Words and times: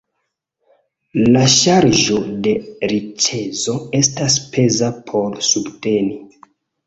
La 1.33 1.41
ŝarĝo 1.55 2.15
de 2.47 2.53
riĉeco 2.93 3.75
estas 3.99 4.37
peza 4.55 4.89
por 5.11 5.39
subteni. 5.51 6.19